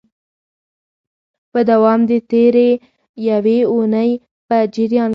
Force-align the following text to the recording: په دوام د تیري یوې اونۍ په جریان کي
په 1.51 1.59
دوام 1.69 1.99
د 2.09 2.11
تیري 2.29 2.69
یوې 3.29 3.59
اونۍ 3.71 4.11
په 4.47 4.55
جریان 4.75 5.07
کي 5.09 5.09